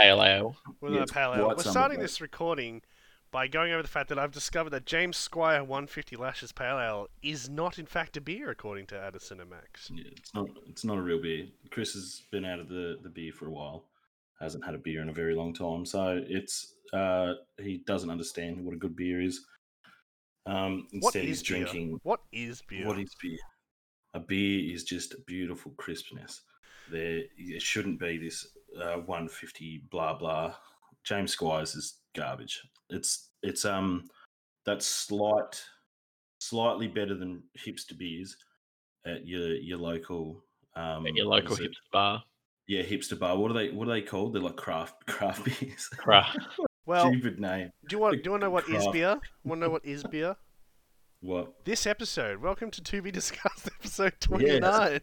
[0.00, 0.56] pale ale.
[0.80, 1.48] We're Yeah, not pale ale.
[1.48, 2.04] We're starting break.
[2.08, 2.82] this recording
[3.30, 7.08] by going over the fact that I've discovered that James Squire 150 Lashes Pale Ale
[7.22, 9.88] is not, in fact, a beer, according to Addison and Max.
[9.94, 10.48] Yeah, it's not.
[10.66, 11.46] It's not a real beer.
[11.70, 13.84] Chris has been out of the the beer for a while.
[14.40, 18.64] Hasn't had a beer in a very long time, so it's uh he doesn't understand
[18.64, 19.44] what a good beer is.
[20.46, 21.64] Um, instead, is he's beer?
[21.64, 22.00] drinking.
[22.02, 22.86] What is beer?
[22.86, 23.38] What is beer?
[24.14, 26.40] A beer is just a beautiful crispness.
[26.90, 28.44] There, it shouldn't be this
[28.76, 30.54] uh, 150 blah blah.
[31.04, 32.60] James Squires is garbage.
[32.90, 34.04] It's it's um
[34.66, 35.62] that slight,
[36.40, 38.36] slightly better than hipster beers
[39.06, 40.44] at your your local
[40.76, 41.70] um At your local is it?
[41.70, 42.22] hipster bar.
[42.68, 43.36] yeah hipster bar.
[43.38, 44.34] What are they what are they called?
[44.34, 45.86] They're like craft craft beers.
[45.88, 46.38] Craft.
[46.86, 47.70] well, Stupid name.
[47.88, 48.92] Do you want do you want to know what is Craft.
[48.92, 49.20] beer?
[49.44, 50.36] Want to know what is beer?
[51.22, 51.64] What?
[51.66, 52.40] This episode.
[52.40, 55.00] Welcome to To Be Discussed, episode 29.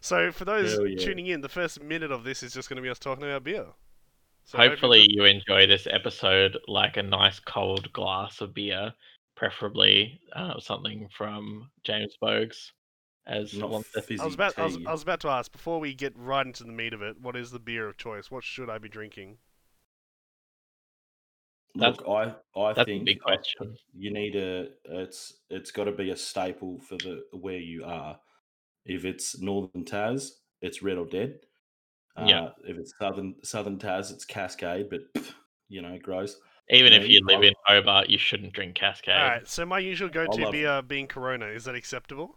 [0.00, 0.96] So, for those yeah.
[0.98, 3.44] tuning in, the first minute of this is just going to be us talking about
[3.44, 3.66] beer.
[4.44, 8.94] So Hopefully, you enjoy this episode like a nice cold glass of beer,
[9.36, 12.72] preferably uh, something from James Boag's.
[13.26, 14.78] As Not one fizzy I was about I was.
[14.86, 17.20] I was about to ask before we get right into the meat of it.
[17.20, 18.30] What is the beer of choice?
[18.30, 19.36] What should I be drinking?
[21.74, 23.76] Look, I I that's a think big uh, question.
[23.94, 28.18] you need a it's it's got to be a staple for the where you are.
[28.88, 30.30] If it's Northern Taz,
[30.62, 31.38] it's Red or Dead.
[32.16, 32.48] Uh, Yeah.
[32.64, 35.00] If it's Southern Southern Taz, it's Cascade, but
[35.68, 36.36] you know, gross.
[36.70, 39.14] Even if Yeah, you you live love- in Hobart, you shouldn't drink Cascade.
[39.14, 39.46] All right.
[39.48, 41.46] So my usual go-to love beer being Corona.
[41.46, 42.36] Is that acceptable?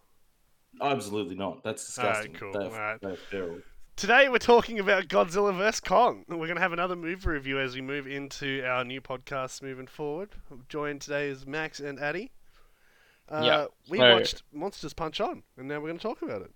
[0.82, 1.64] Absolutely not.
[1.64, 2.34] That's Alright, disgusting.
[2.40, 2.54] cool.
[2.54, 3.02] They're, Alright.
[3.02, 3.60] they're feral.
[3.98, 6.24] Today we're talking about Godzilla vs Kong.
[6.30, 9.86] We're going to have another movie review as we move into our new podcast moving
[9.88, 10.30] forward.
[10.50, 12.32] I'm joined today is Max and Addy.
[13.30, 16.42] Uh, Yeah, we so- watched Monsters Punch On, and now we're going to talk about
[16.42, 16.52] it.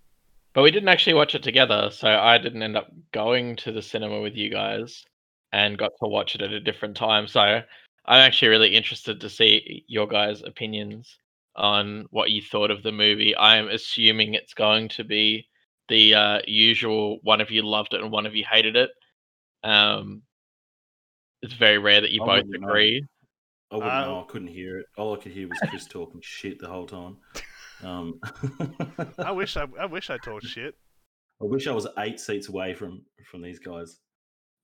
[0.53, 3.81] But we didn't actually watch it together, so I didn't end up going to the
[3.81, 5.03] cinema with you guys
[5.51, 7.27] and got to watch it at a different time.
[7.27, 7.63] So I'm
[8.07, 11.17] actually really interested to see your guys' opinions
[11.57, 13.35] on what you thought of the movie.
[13.35, 15.47] I'm assuming it's going to be
[15.89, 18.91] the uh, usual one of you loved it and one of you hated it.
[19.63, 20.21] Um,
[21.41, 22.67] it's very rare that you I both wouldn't know.
[22.69, 23.05] agree.
[23.81, 24.25] I wouldn't know.
[24.27, 24.85] I couldn't hear it.
[24.97, 27.17] All I could hear was Chris talking shit the whole time.
[27.83, 28.19] Um,
[29.19, 30.75] I wish I, I wish I talked shit.
[31.41, 33.99] I wish I was eight seats away from from these guys.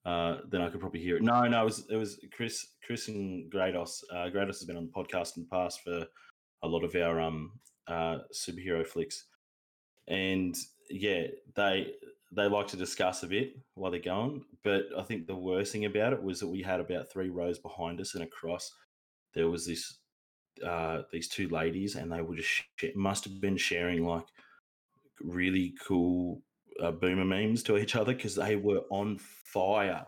[0.05, 1.21] Uh, then I could probably hear it.
[1.21, 4.01] No, no, it was it was Chris, Chris and Grados.
[4.11, 6.05] Uh, Grados has been on the podcast in the past for
[6.63, 7.51] a lot of our um
[7.87, 9.25] uh superhero flicks,
[10.07, 10.55] and
[10.89, 11.93] yeah, they
[12.31, 14.43] they like to discuss a bit while they're going.
[14.63, 17.59] But I think the worst thing about it was that we had about three rows
[17.59, 18.71] behind us and across
[19.33, 19.97] there was this
[20.65, 24.25] uh these two ladies, and they were just sh- must have been sharing like
[25.21, 26.41] really cool
[26.81, 30.05] uh, boomer memes to each other because they were on fire.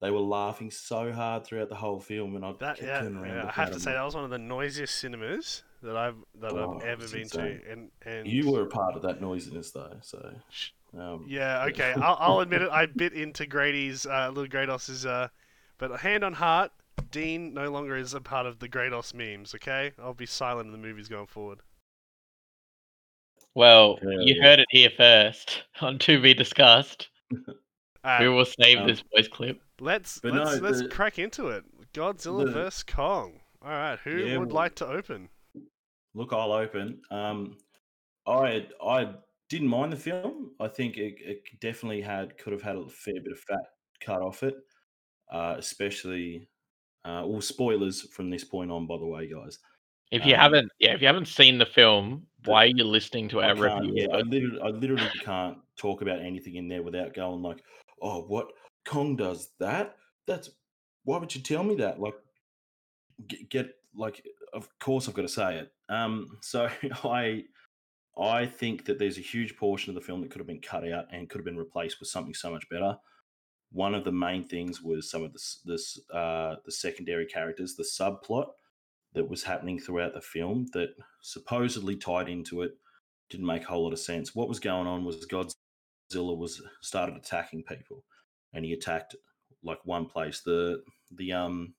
[0.00, 3.52] They were laughing so hard throughout the whole film, and I That yeah, yeah, I
[3.52, 6.82] have to say that was one of the noisiest cinemas that I've that Oh, I've
[6.82, 7.60] ever been insane.
[7.62, 9.96] to, and and You were a part of that noisiness, though.
[10.02, 10.34] So
[10.98, 11.94] um, Yeah, okay.
[11.98, 12.70] I'll, I'll admit it.
[12.70, 15.28] I bit into Grady's, uh, little Grados's, uh,
[15.78, 16.70] but hand on heart,
[17.10, 19.54] Dean no longer is a part of the Grados memes.
[19.54, 21.60] Okay, I'll be silent in the movies going forward.
[23.54, 24.42] Well, Hell you yeah.
[24.42, 27.08] heard it here first on To Be Discussed.
[28.04, 29.60] Alright, we will save um, this voice clip.
[29.80, 31.64] let's but let's no, let's the- crack into it.
[31.94, 33.40] Godzilla the- vs Kong.
[33.62, 35.28] All right, who Yeah, would well- like to open?
[36.14, 37.00] look, I'll open.
[37.10, 37.56] Um,
[38.26, 39.14] I I
[39.48, 40.50] didn't mind the film.
[40.60, 43.64] I think it, it definitely had could have had a fair bit of fat
[44.00, 44.54] cut off it,
[45.32, 46.48] uh, especially.
[47.04, 49.58] Uh, well, spoilers from this point on, by the way, guys.
[50.10, 53.28] If you um, haven't, yeah, if you haven't seen the film, why are you listening
[53.30, 53.92] to our review?
[53.94, 57.62] yeah, I literally, I literally can't talk about anything in there without going like,
[58.00, 58.48] "Oh, what
[58.84, 59.96] Kong does that?
[60.26, 60.50] That's
[61.04, 62.14] why would you tell me that?" Like,
[63.26, 65.72] get, get like, of course I've got to say it.
[65.88, 66.68] Um, so
[67.04, 67.44] I,
[68.18, 70.88] I think that there's a huge portion of the film that could have been cut
[70.88, 72.96] out and could have been replaced with something so much better.
[73.74, 77.82] One of the main things was some of this, this, uh, the secondary characters, the
[77.82, 78.46] subplot
[79.14, 80.90] that was happening throughout the film that
[81.22, 82.72] supposedly tied into it
[83.30, 84.34] didn't make a whole lot of sense.
[84.34, 88.04] What was going on was Godzilla was started attacking people,
[88.52, 89.16] and he attacked
[89.62, 90.42] like one place.
[90.44, 91.74] The the um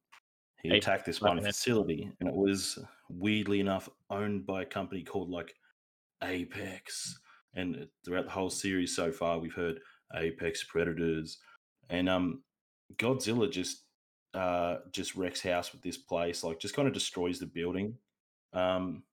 [0.62, 2.80] he attacked this one facility, and it was
[3.10, 5.54] weirdly enough owned by a company called like
[6.24, 7.20] Apex.
[7.54, 9.80] And throughout the whole series so far, we've heard
[10.14, 11.38] Apex Predators,
[11.90, 12.44] and um
[12.98, 13.84] Godzilla just
[14.34, 17.96] uh just wrecks house with this place, like just kind of destroys the building,
[18.54, 19.04] um,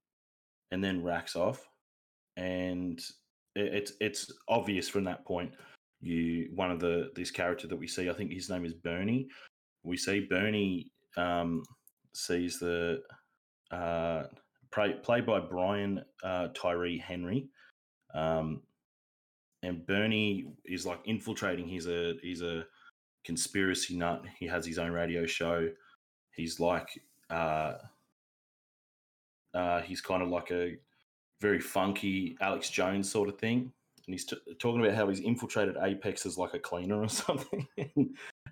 [0.70, 1.68] and then racks off
[2.36, 3.00] and
[3.54, 5.52] it, it's it's obvious from that point.
[6.00, 9.28] you one of the this character that we see, I think his name is Bernie.
[9.84, 11.62] We see Bernie um,
[12.14, 13.02] sees the
[13.70, 14.24] uh,
[14.70, 17.48] play, played by Brian uh, Tyree Henry.
[18.14, 18.62] Um,
[19.62, 21.66] and Bernie is like infiltrating.
[21.66, 22.64] He's a he's a
[23.24, 24.24] conspiracy nut.
[24.38, 25.68] He has his own radio show.
[26.32, 26.88] He's like
[27.30, 27.74] uh,
[29.54, 30.76] uh, he's kind of like a
[31.40, 33.72] very funky Alex Jones sort of thing.
[34.06, 37.66] And he's t- talking about how he's infiltrated Apex as like a cleaner or something.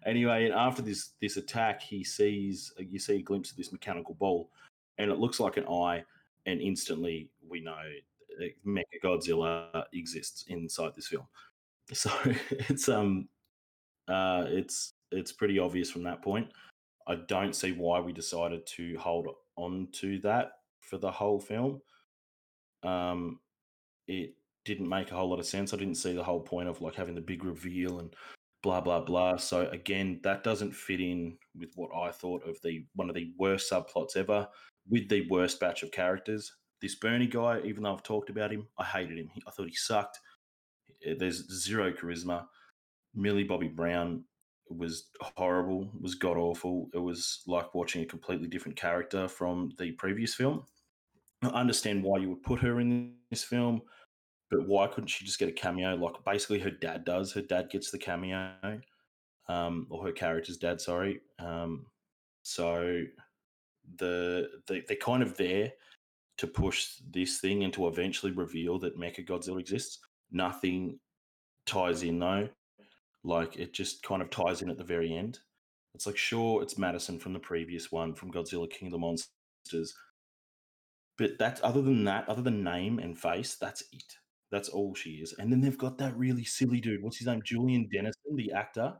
[0.07, 4.15] anyway, and after this this attack, he sees you see a glimpse of this mechanical
[4.15, 4.51] ball,
[4.99, 6.05] and it looks like an eye,
[6.47, 7.83] and instantly we know
[8.67, 11.27] Mecha Godzilla exists inside this film.
[11.93, 12.09] So
[12.51, 13.29] it's um
[14.07, 16.47] uh it's it's pretty obvious from that point.
[17.09, 21.81] I don't see why we decided to hold on to that for the whole film.
[22.85, 23.41] Um
[24.07, 25.75] it didn't make a whole lot of sense.
[25.75, 28.15] I didn't see the whole point of like having the big reveal and
[28.63, 29.37] blah blah blah.
[29.37, 33.33] So again, that doesn't fit in with what I thought of the one of the
[33.37, 34.47] worst subplots ever
[34.89, 38.67] with the worst batch of characters this Bernie guy, even though I've talked about him,
[38.79, 39.31] I hated him.
[39.47, 40.19] I thought he sucked.
[41.19, 42.47] There's zero charisma.
[43.15, 44.25] Millie Bobby Brown
[44.69, 46.89] was horrible, was god awful.
[46.95, 50.65] It was like watching a completely different character from the previous film.
[51.43, 53.83] I understand why you would put her in this film,
[54.51, 57.33] but why couldn't she just get a cameo like basically her dad does?
[57.33, 58.81] Her dad gets the cameo,
[59.49, 61.21] um, or her character's dad, sorry.
[61.39, 61.87] Um,
[62.43, 63.03] so
[63.97, 65.73] the they're kind of there
[66.41, 69.99] to push this thing and to eventually reveal that Mecha Godzilla exists.
[70.33, 70.99] Nothing
[71.67, 72.49] ties in though.
[73.23, 75.39] Like it just kind of ties in at the very end.
[75.95, 79.95] It's like sure, it's Madison from the previous one from Godzilla King of the Monsters.
[81.19, 84.17] But that's other than that, other than name and face, that's it.
[84.51, 85.35] That's all she is.
[85.39, 87.03] And then they've got that really silly dude.
[87.03, 87.43] What's his name?
[87.45, 88.95] Julian Dennison, the actor.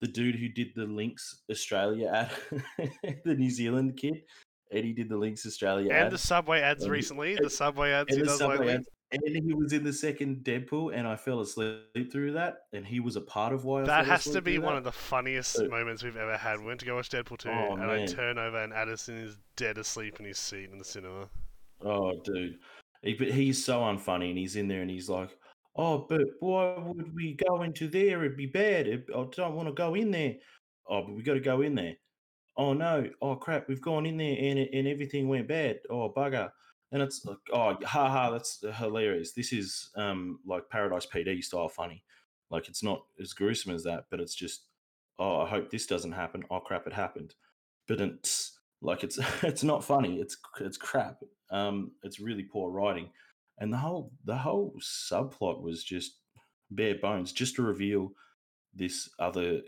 [0.00, 2.30] The dude who did the Lynx Australia ad,
[3.24, 4.22] the New Zealand kid.
[4.70, 6.12] Eddie did the Lynx Australia and ad.
[6.12, 7.34] the Subway ads Um, recently.
[7.36, 8.88] and- the Subway ads and he the does Subway ads.
[9.10, 12.58] And he was in the second Deadpool, and I fell asleep through that.
[12.74, 14.78] And he was a part of why That has to be one that.
[14.78, 16.60] of the funniest Uh, moments we've ever had.
[16.60, 19.38] We went to go watch Deadpool 2, Oh, and I turn over and Addison is
[19.56, 21.30] dead asleep in his seat in the cinema.
[21.80, 22.58] Oh, dude.
[23.02, 25.30] He, but he's so unfunny, and he's in there, and he's like,
[25.76, 28.24] "Oh, but why would we go into there?
[28.24, 28.86] It'd be bad.
[28.88, 30.34] It- I don't want to go in there.
[30.86, 31.94] Oh, but we got to go in there.
[32.58, 33.08] Oh no!
[33.22, 33.68] Oh crap!
[33.68, 35.78] We've gone in there, and and everything went bad.
[35.88, 36.50] Oh bugger!"
[36.90, 39.32] And it's like, "Oh, haha, that's hilarious.
[39.32, 42.02] This is um like Paradise PD style funny.
[42.50, 44.64] Like it's not as gruesome as that, but it's just,
[45.18, 46.44] oh, I hope this doesn't happen.
[46.50, 47.34] Oh crap, it happened.
[47.86, 50.16] But it's like it's it's not funny.
[50.16, 51.22] It's it's crap.
[51.50, 53.08] Um, it's really poor writing,
[53.58, 56.18] and the whole the whole subplot was just
[56.72, 58.10] bare bones, just to reveal
[58.74, 59.60] this other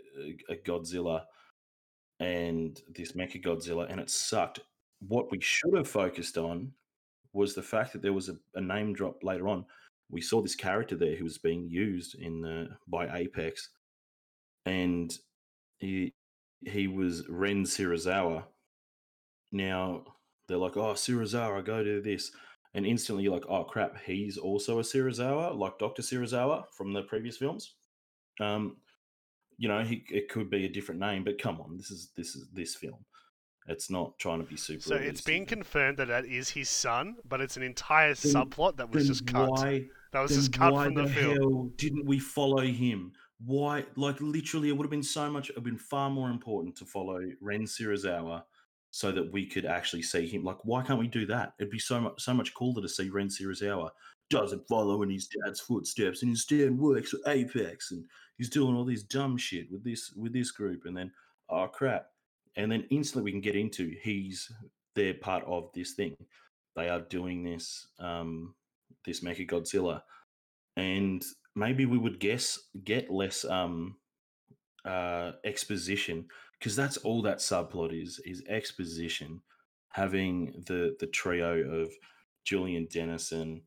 [0.49, 1.23] uh, Godzilla
[2.21, 4.59] and this Mecha Godzilla, and it sucked.
[5.07, 6.71] What we should have focused on
[7.33, 9.65] was the fact that there was a, a name drop later on.
[10.09, 13.69] We saw this character there who was being used in the by Apex,
[14.67, 15.11] and
[15.79, 16.13] he
[16.63, 18.43] he was Ren Serizawa.
[19.51, 20.03] Now
[20.47, 22.31] they're like, "Oh, Serizawa, go do this,"
[22.75, 27.01] and instantly you're like, "Oh crap, he's also a Serizawa, like Doctor Serizawa from the
[27.01, 27.73] previous films."
[28.39, 28.77] Um,
[29.61, 32.35] you know, he, it could be a different name, but come on, this is this
[32.35, 33.05] is this film.
[33.67, 34.81] It's not trying to be super.
[34.81, 38.77] So it's been confirmed that that is his son, but it's an entire Then- subplot
[38.77, 39.51] that was just cut.
[39.51, 41.37] Why, that was just cut why from the, the film.
[41.37, 43.11] hell didn't we follow him?
[43.45, 45.51] Why, like, literally, it would have been so much.
[45.51, 48.41] It would have been far more important to follow Ren Serizawa
[48.89, 50.43] so that we could actually see him.
[50.43, 51.53] Like, why can't we do that?
[51.59, 53.91] It'd be so much so much cooler to see Ren Serizawa
[54.31, 58.05] doesn't follow in his dad's footsteps and instead works for Apex and
[58.37, 61.11] he's doing all this dumb shit with this with this group and then
[61.49, 62.07] oh crap.
[62.55, 64.51] And then instantly we can get into he's
[64.95, 66.15] they're part of this thing.
[66.75, 68.55] They are doing this um
[69.05, 70.01] this Mecha Godzilla.
[70.77, 71.21] And
[71.55, 73.97] maybe we would guess get less um
[74.85, 76.25] uh exposition
[76.57, 79.41] because that's all that subplot is is exposition.
[79.89, 81.91] Having the the trio of
[82.45, 83.61] Julian Dennison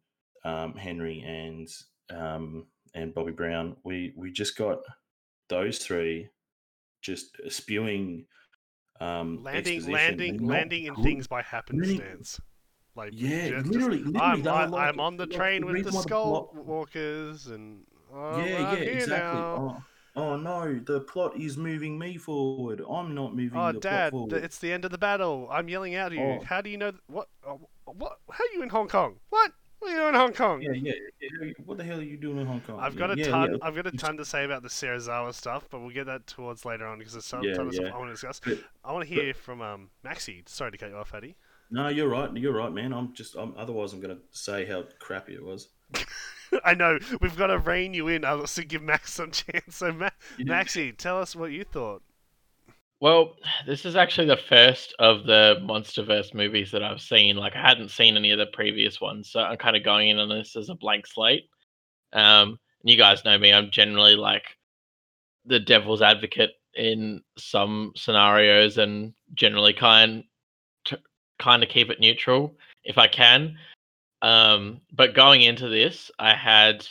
[0.44, 1.68] um, Henry and
[2.10, 3.76] um, and Bobby Brown.
[3.84, 4.78] We we just got
[5.48, 6.28] those three
[7.02, 8.24] just spewing
[9.00, 12.40] um, landing, landing, not landing in things by happenstance.
[12.96, 14.20] Like Yeah, just- literally, literally.
[14.20, 17.80] I'm, I, like- I'm on the like, train with the skull plot- walkers, and
[18.14, 19.40] oh, yeah, yeah, I'm here exactly.
[19.40, 19.82] Oh,
[20.14, 22.80] oh no, the plot is moving me forward.
[22.88, 24.44] I'm not moving Oh, the Dad, plot forward.
[24.44, 25.48] it's the end of the battle.
[25.50, 26.24] I'm yelling out at you.
[26.24, 26.44] Oh.
[26.44, 27.28] How do you know th- what?
[27.46, 28.18] uh, what?
[28.30, 29.16] How are you in Hong Kong?
[29.30, 29.50] What?
[29.84, 30.62] What are you doing in Hong Kong?
[30.62, 31.52] Yeah, yeah, yeah.
[31.66, 32.80] What the hell are you doing in Hong Kong?
[32.80, 33.50] I've Yeah, got a ton.
[33.52, 33.56] yeah.
[33.60, 36.64] I've got a ton to say about the Serizawa stuff, but we'll get that towards
[36.64, 37.92] later on because there's some Yeah, ton of stuff.
[37.92, 38.40] I want to discuss.
[38.42, 40.48] But- I want to hear from um, Maxi.
[40.48, 41.36] Sorry to cut you off, Eddie.
[41.70, 42.34] No, you're right.
[42.34, 42.94] You're right, man.
[42.94, 43.36] I'm just.
[43.36, 45.68] I'm, otherwise, I'm gonna say how crappy it was.
[46.64, 48.24] I know we've got to rein you in.
[48.24, 49.76] I'll also give Max some chance.
[49.76, 52.02] So, Ma- Maxi, tell us what you thought.
[53.00, 53.36] Well,
[53.66, 57.36] this is actually the first of the MonsterVerse movies that I've seen.
[57.36, 60.18] Like, I hadn't seen any of the previous ones, so I'm kind of going in
[60.18, 61.48] on this as a blank slate.
[62.12, 64.56] Um, and you guys know me; I'm generally like
[65.44, 70.24] the devil's advocate in some scenarios, and generally kind
[70.84, 70.96] t-
[71.38, 73.56] kind of keep it neutral if I can.
[74.22, 76.86] Um, but going into this, I had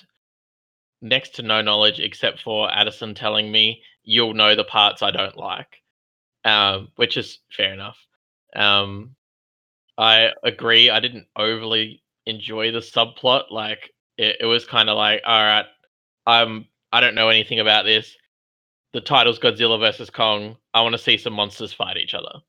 [1.01, 5.37] next to no knowledge except for Addison telling me you'll know the parts I don't
[5.37, 5.82] like
[6.45, 7.97] um, which is fair enough.
[8.55, 9.15] Um,
[9.97, 10.89] I agree.
[10.89, 13.51] I didn't overly enjoy the subplot.
[13.51, 15.65] Like it, it was kind of like, all right,
[16.25, 18.15] I'm I don't know anything about this.
[18.93, 20.57] The title's Godzilla versus Kong.
[20.73, 22.39] I want to see some monsters fight each other.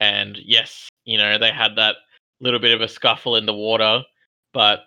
[0.00, 1.96] And yes, you know they had that
[2.40, 4.02] little bit of a scuffle in the water,
[4.52, 4.80] but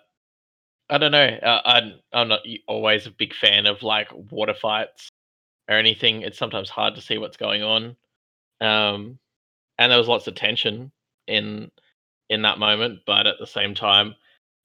[0.90, 1.38] I don't know.
[1.42, 5.10] Uh, I'm I'm not always a big fan of like water fights
[5.68, 6.22] or anything.
[6.22, 7.96] It's sometimes hard to see what's going on.
[8.60, 9.18] Um,
[9.78, 10.90] and there was lots of tension
[11.26, 11.70] in
[12.28, 14.14] in that moment, but at the same time,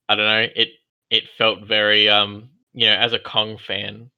[0.09, 0.47] I don't know.
[0.55, 0.69] It
[1.09, 4.09] it felt very um you know as a Kong fan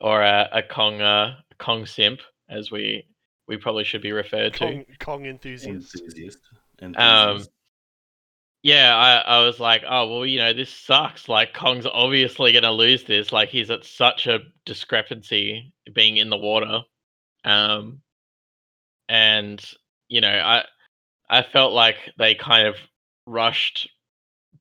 [0.00, 3.04] or a, a Kong uh, Kong simp as we
[3.48, 4.58] we probably should be referred to.
[4.58, 5.94] Kong, Kong enthusiast.
[5.94, 6.38] enthusiast.
[6.82, 7.50] Um, enthusiast.
[8.66, 11.28] Yeah, I, I was like, oh well, you know, this sucks.
[11.28, 13.30] Like Kong's obviously gonna lose this.
[13.30, 16.80] Like he's at such a discrepancy being in the water.
[17.44, 18.00] Um
[19.08, 19.64] and
[20.08, 20.64] you know, I
[21.30, 22.74] I felt like they kind of
[23.24, 23.88] rushed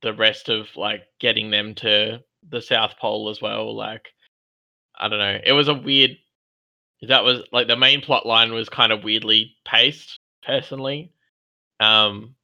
[0.03, 3.75] the rest of like getting them to the South Pole as well.
[3.75, 4.09] Like
[4.99, 5.39] I don't know.
[5.43, 6.11] It was a weird
[7.07, 11.11] that was like the main plot line was kind of weirdly paced, personally.
[11.79, 12.35] Um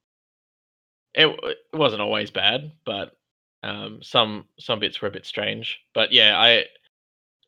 [1.13, 3.17] it, it wasn't always bad, but
[3.63, 5.79] um, some some bits were a bit strange.
[5.93, 6.65] But yeah, I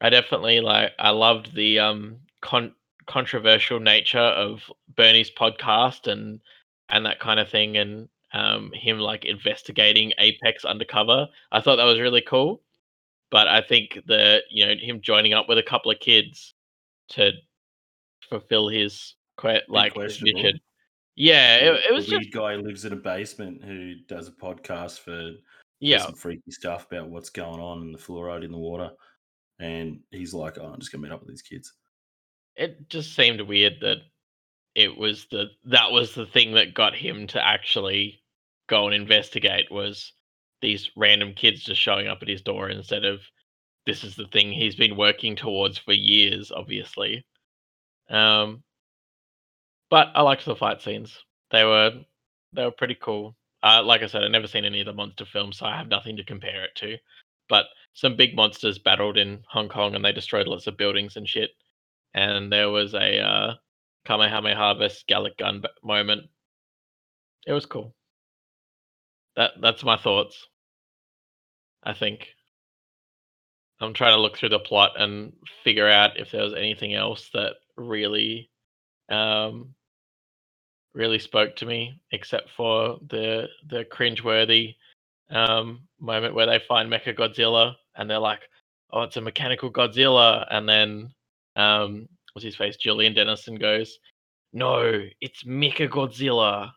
[0.01, 2.75] I definitely like I loved the um con-
[3.08, 6.41] controversial nature of Bernie's podcast and
[6.89, 11.27] and that kind of thing, and um him like investigating Apex undercover.
[11.51, 12.62] I thought that was really cool.
[13.32, 16.53] But I think the you know him joining up with a couple of kids
[17.10, 17.32] to
[18.29, 19.15] fulfill his
[19.67, 20.60] like his mission.
[21.15, 24.27] Yeah, it, it was the just weird guy who lives in a basement who does
[24.27, 25.32] a podcast for
[25.79, 26.00] yeah.
[26.00, 28.89] some freaky stuff about what's going on in the fluoride in the water.
[29.60, 31.74] And he's like, oh, I'm just gonna meet up with these kids.
[32.55, 33.98] it just seemed weird that
[34.75, 38.22] it was the that was the thing that got him to actually
[38.67, 40.13] go and investigate was
[40.62, 43.20] these random kids just showing up at his door instead of
[43.86, 47.25] this is the thing he's been working towards for years obviously
[48.10, 48.63] um
[49.93, 51.91] but i liked the fight scenes they were
[52.53, 55.25] they were pretty cool uh like i said i've never seen any of the monster
[55.25, 56.97] films so i have nothing to compare it to
[57.50, 61.27] but some big monsters battled in hong kong and they destroyed lots of buildings and
[61.27, 61.51] shit
[62.13, 63.53] and there was a uh,
[64.05, 66.23] Kamehameha versus Galick gun moment.
[67.47, 67.93] It was cool.
[69.35, 70.47] That that's my thoughts.
[71.83, 72.29] I think.
[73.79, 75.33] I'm trying to look through the plot and
[75.63, 78.50] figure out if there was anything else that really,
[79.09, 79.73] um,
[80.93, 84.75] really spoke to me, except for the the cringeworthy
[85.29, 88.41] um, moment where they find Mecha Godzilla and they're like,
[88.91, 91.13] "Oh, it's a mechanical Godzilla," and then
[91.55, 92.77] um, what's his face?
[92.77, 93.97] Julian Dennison goes,
[94.53, 96.71] "No, it's Mecha Godzilla."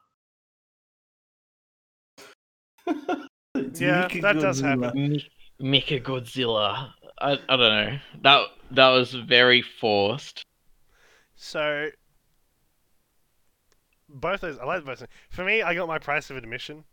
[3.78, 5.18] Yeah, Mecha that does happen.
[5.60, 6.92] Mecha Godzilla.
[7.18, 7.98] I I don't know.
[8.22, 10.44] That that was very forced.
[11.36, 11.88] So
[14.08, 15.00] both those, I like both.
[15.00, 15.08] those.
[15.30, 16.84] For me, I got my price of admission.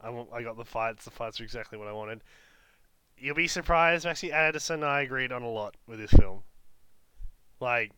[0.00, 1.04] I, I got the fights.
[1.04, 2.22] The fights are exactly what I wanted.
[3.16, 6.42] You'll be surprised, Maxie Addison and I agreed on a lot with this film.
[7.60, 7.92] Like,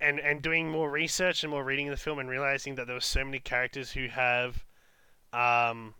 [0.00, 2.94] and and doing more research and more reading of the film and realizing that there
[2.94, 4.64] were so many characters who have,
[5.32, 5.94] um,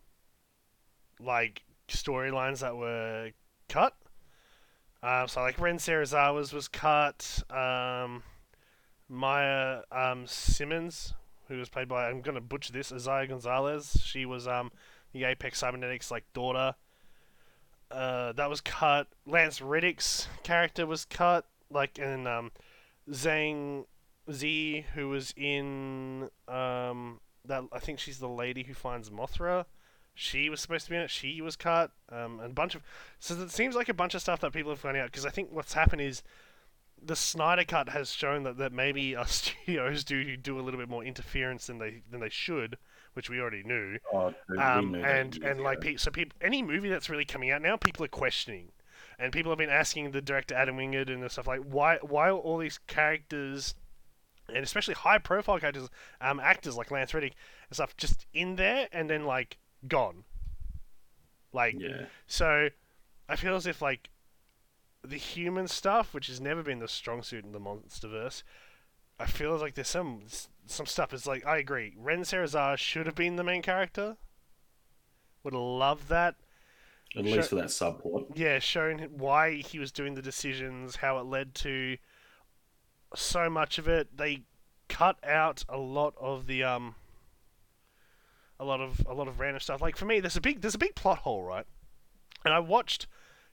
[1.19, 3.31] like storylines that were
[3.69, 3.95] cut.
[5.03, 7.43] Um, so like Ren Serizawa's was cut.
[7.51, 8.23] Um,
[9.09, 11.15] Maya um, Simmons,
[11.49, 13.97] who was played by I'm gonna butcher this Isaiah Gonzalez.
[14.05, 14.73] She was um
[15.13, 16.75] the Apex Cybernetics like daughter.
[17.91, 19.09] Uh, that was cut.
[19.27, 21.47] Lance Reddick's character was cut.
[21.71, 22.51] Like and um,
[23.11, 23.85] Zhang
[24.31, 29.67] Z, who was in um that I think she's the lady who finds Mothra.
[30.15, 31.11] She was supposed to be in it.
[31.11, 31.93] She was cut.
[32.11, 32.83] Um, and a bunch of
[33.21, 35.31] so it seems like a bunch of stuff that people have found out because I
[35.31, 36.23] think what's happened is
[37.03, 40.89] the Snyder cut has shown that, that maybe our studios do do a little bit
[40.89, 42.79] more interference than they than they should,
[43.15, 43.99] which we already knew.
[44.13, 47.51] Oh, dude, Um, knew and and like pe- so people any movie that's really coming
[47.51, 48.73] out now, people are questioning,
[49.19, 52.29] and people have been asking the director Adam Wingard and the stuff like why why
[52.29, 53.75] are all these characters,
[54.49, 55.89] and especially high profile characters,
[56.21, 57.35] um, actors like Lance Reddick
[57.69, 60.25] and stuff, just in there and then like gone.
[61.53, 62.69] Like yeah, so,
[63.29, 64.11] I feel as if like
[65.09, 68.43] the human stuff, which has never been the strong suit in the MonsterVerse,
[69.19, 70.23] I feel like there's some
[70.67, 71.15] some stuff.
[71.15, 71.95] It's like I agree.
[71.97, 74.17] Ren Serizawa should have been the main character.
[75.43, 76.35] Would have loved that.
[77.17, 78.27] at least for that subplot.
[78.35, 81.97] Yeah, showing why he was doing the decisions, how it led to
[83.15, 84.17] so much of it.
[84.17, 84.43] They
[84.89, 86.95] cut out a lot of the um
[88.59, 89.81] a lot of a lot of random stuff.
[89.81, 91.67] Like for me, there's a big there's a big plot hole, right?
[92.45, 93.07] And I watched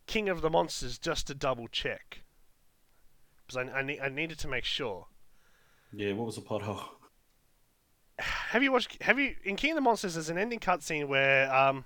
[0.08, 2.22] King of the Monsters just to double check
[3.46, 5.08] because I I, ne- I needed to make sure.
[5.92, 6.82] Yeah, what was the pothole?
[8.20, 9.02] Have you watched?
[9.04, 10.16] Have you in King of the Monsters?
[10.16, 11.86] There's an ending cutscene where um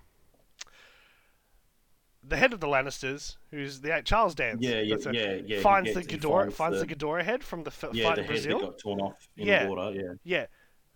[2.24, 5.60] the head of the Lannisters, who's the Charles Dance, Yeah, yeah, yeah, yeah.
[5.62, 8.22] finds the gets- Ghidorah finds, the, the Ghidorah head from the f- yeah, fight the
[8.22, 8.60] in head Brazil.
[8.60, 9.64] got torn off in Yeah.
[9.64, 9.92] the water.
[9.98, 10.46] Yeah, Yeah.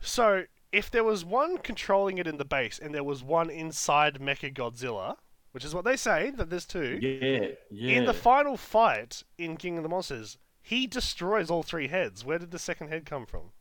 [0.01, 4.16] So if there was one controlling it in the base and there was one inside
[4.20, 5.16] Mecha Godzilla,
[5.51, 7.98] which is what they say that there's two, yeah, yeah.
[7.98, 12.24] in the final fight in King of the Monsters, he destroys all three heads.
[12.24, 13.51] Where did the second head come from?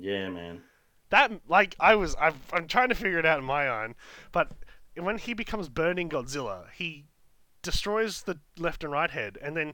[0.00, 0.62] yeah, man.
[1.10, 3.94] That like I was I've, I'm trying to figure it out in my own,
[4.30, 4.52] but
[4.94, 7.06] when he becomes burning Godzilla, he
[7.62, 9.72] destroys the left and right head, and then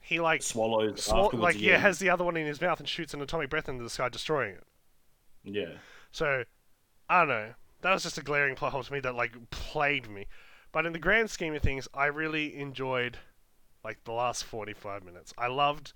[0.00, 3.22] he like Swallows like yeah has the other one in his mouth and shoots an
[3.22, 4.64] atomic breath into the sky, destroying it.
[5.44, 5.76] yeah.
[6.10, 6.42] So
[7.08, 7.54] I don't know.
[7.82, 10.26] That was just a glaring plot hole to me that like plagued me.
[10.72, 13.18] But in the grand scheme of things, I really enjoyed
[13.84, 15.34] like the last 45 minutes.
[15.36, 15.92] I loved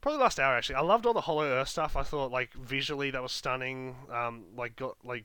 [0.00, 0.76] probably the last hour actually.
[0.76, 1.96] I loved all the Hollow Earth stuff.
[1.96, 3.96] I thought like visually that was stunning.
[4.10, 5.24] Um, like got like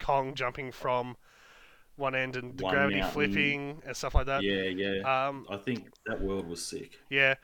[0.00, 1.16] Kong jumping from
[1.96, 3.12] one end and the One gravity mountain.
[3.12, 4.42] flipping and stuff like that.
[4.42, 5.26] Yeah, yeah.
[5.28, 6.98] Um, I think that world was sick.
[7.10, 7.34] yeah.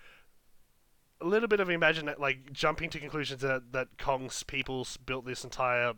[1.23, 5.45] A little bit of imagine like jumping to conclusions that that Kong's people built this
[5.45, 5.93] entire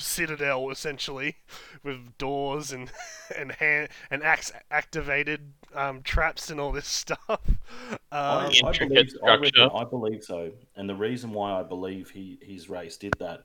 [0.00, 1.36] citadel essentially
[1.82, 2.90] with doors and
[3.36, 7.18] and hand and axe activated um, traps and all this stuff.
[7.28, 9.70] Um, I, I believe, I, reckon.
[9.74, 13.40] I believe so, and the reason why I believe he his race did that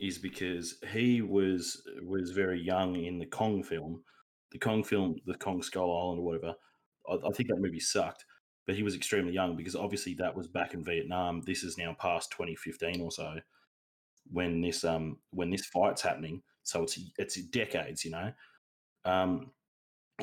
[0.00, 4.02] is because he was was very young in the Kong film,
[4.52, 6.54] the Kong film, the Kong Skull Island or whatever.
[7.08, 8.24] I, I think that movie sucked,
[8.66, 11.42] but he was extremely young because obviously that was back in Vietnam.
[11.46, 13.38] This is now past 2015 or so
[14.30, 16.42] when this um when this fight's happening.
[16.62, 18.32] So it's it's decades, you know.
[19.04, 19.50] Um,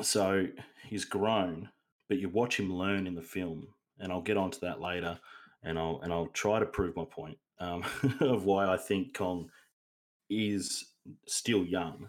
[0.00, 0.46] so
[0.88, 1.68] he's grown,
[2.08, 5.18] but you watch him learn in the film, and I'll get onto that later,
[5.62, 7.84] and I'll and I'll try to prove my point um,
[8.20, 9.50] of why I think Kong
[10.30, 10.92] is
[11.26, 12.08] still young.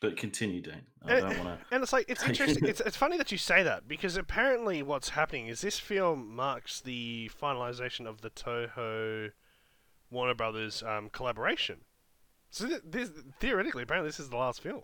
[0.00, 0.80] But continue, Dean.
[1.04, 1.74] I Eh, don't want to.
[1.74, 2.66] And it's like it's interesting.
[2.66, 6.80] it's it's funny that you say that because apparently what's happening is this film marks
[6.80, 9.32] the finalization of the Toho
[10.10, 11.82] Warner Brothers um, collaboration.
[12.50, 13.10] So th- this
[13.40, 14.82] theoretically, apparently, this is the last film,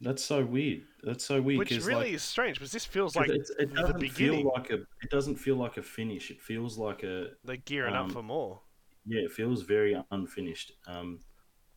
[0.00, 0.82] That's so weird.
[1.02, 1.58] That's so weird.
[1.58, 4.74] which really like, is strange because this feels like it doesn't feel like a.
[4.74, 6.30] It doesn't feel like a finish.
[6.30, 7.28] It feels like a.
[7.44, 8.60] they're gearing up um, for more.
[9.06, 10.72] yeah, it feels very unfinished.
[10.86, 11.20] Um,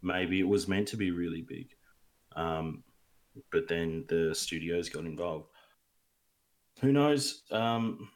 [0.04, 1.70] maybe it was meant to be really big,
[2.38, 2.84] um,
[3.52, 5.48] but then the studios got involved.
[6.82, 7.44] Who knows?
[7.52, 8.10] Um,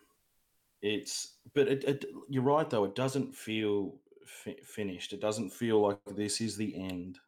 [0.81, 2.85] it's but it, it, you're right though.
[2.85, 5.13] It doesn't feel fi- finished.
[5.13, 7.19] It doesn't feel like this is the end.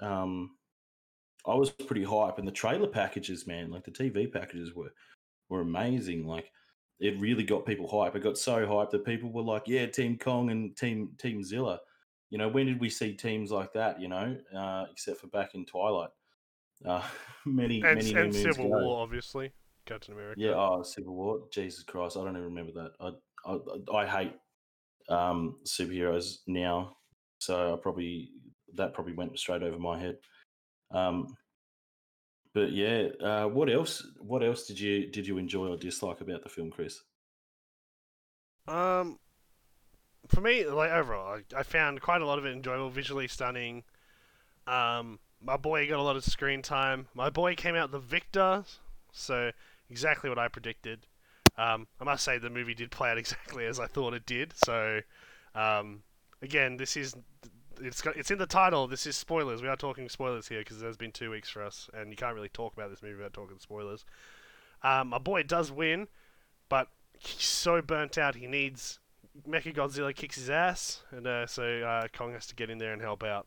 [0.00, 0.52] Um,
[1.46, 4.92] I was pretty hype, and the trailer packages, man, like the TV packages were
[5.48, 6.26] were amazing.
[6.26, 6.50] Like
[7.00, 8.14] it really got people hype.
[8.14, 11.80] It got so hyped that people were like, "Yeah, Team Kong and Team Team Zilla."
[12.30, 14.00] You know, when did we see teams like that?
[14.00, 16.10] You know, uh, except for back in Twilight,
[16.84, 17.02] uh,
[17.46, 18.84] many And, many and moons Civil ago.
[18.84, 19.52] War, obviously,
[19.86, 20.40] Captain America.
[20.40, 21.40] Yeah, oh, Civil War.
[21.52, 22.92] Jesus Christ, I don't even remember that.
[23.00, 23.10] I
[23.46, 24.34] I, I hate
[25.08, 26.96] um, superheroes now,
[27.38, 28.30] so I probably
[28.74, 30.16] that probably went straight over my head.
[30.92, 31.34] Um,
[32.54, 34.06] but yeah, uh, what else?
[34.18, 37.00] What else did you did you enjoy or dislike about the film, Chris?
[38.66, 39.18] Um,
[40.28, 43.84] for me, like overall, I, I found quite a lot of it enjoyable, visually stunning.
[44.66, 47.08] Um, my boy got a lot of screen time.
[47.14, 48.64] My boy came out the victor,
[49.12, 49.50] so
[49.88, 51.06] exactly what I predicted.
[51.56, 54.52] Um, I must say the movie did play out exactly as I thought it did.
[54.56, 55.00] So,
[55.54, 56.02] um,
[56.42, 57.14] again, this is
[57.80, 58.86] it's got it's in the title.
[58.86, 59.62] This is spoilers.
[59.62, 62.34] We are talking spoilers here because there's been two weeks for us, and you can't
[62.34, 64.04] really talk about this movie without talking spoilers.
[64.82, 66.08] Um, my boy does win,
[66.68, 68.34] but he's so burnt out.
[68.34, 68.98] He needs
[69.48, 72.92] Mecha Godzilla kicks his ass, and uh, so uh, Kong has to get in there
[72.92, 73.46] and help out.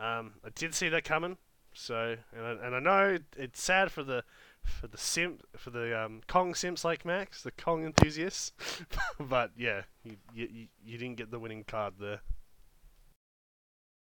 [0.00, 1.36] Um, I did see that coming,
[1.74, 4.24] so and I, and I know it's sad for the
[4.64, 8.52] for the simp for the um, Kong simps like Max, the Kong enthusiasts,
[9.20, 12.20] but yeah, you, you you didn't get the winning card there.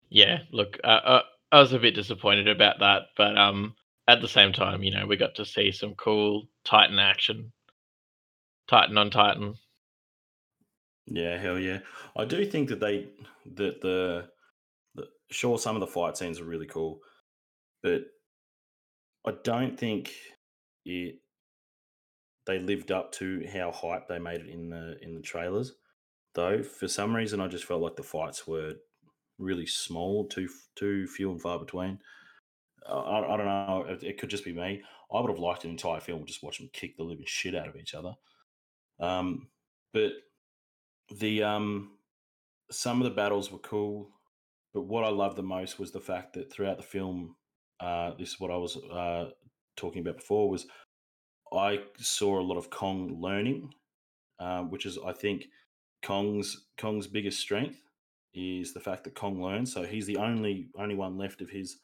[0.10, 3.76] Yeah, look, uh, uh, I was a bit disappointed about that, but um,
[4.08, 7.54] at the same time, you know, we got to see some cool Titan action,
[8.67, 9.56] Titan on Titan.
[11.08, 11.80] Yeah, hell yeah.
[12.15, 13.08] I do think that they
[13.56, 14.31] that the, the
[15.32, 17.00] sure some of the fight scenes are really cool,
[17.82, 18.04] but
[19.26, 20.13] I don't think
[20.86, 21.15] it
[22.48, 25.74] they lived up to how hype they made it in the in the trailers.
[26.34, 28.76] Though for some reason, I just felt like the fights were
[29.38, 32.00] really small, too too few and far between.
[32.88, 33.86] Uh, I, I don't know.
[33.88, 34.82] It, it could just be me.
[35.13, 37.67] I would have liked an entire film just watch them kick the living shit out
[37.67, 38.13] of each other.
[39.00, 39.50] Um,
[39.94, 40.12] but
[41.20, 41.98] the um,
[42.72, 44.10] some of the battles were cool,
[44.73, 47.36] but what I loved the most was the fact that throughout the film,
[47.79, 49.29] uh, this is what I was uh,
[49.75, 50.65] talking about before, was
[51.53, 53.73] I saw a lot of Kong learning,
[54.39, 55.45] um, which is I think
[56.03, 57.81] Kong's Kong's biggest strength
[58.34, 59.73] is the fact that Kong learns.
[59.73, 61.77] So he's the only only one left of his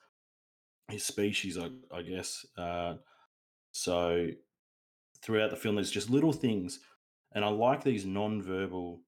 [0.90, 2.46] his species, I, I guess.
[2.58, 2.96] Uh,
[3.72, 4.28] so
[5.22, 6.80] throughout the film, there's just little things,
[7.34, 9.02] and I like these non-verbal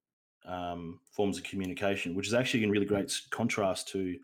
[0.46, 4.18] um, forms of communication, which is actually in really great contrast to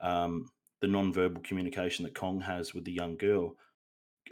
[0.00, 0.48] um,
[0.80, 3.56] the non-verbal communication that Kong has with the young girl.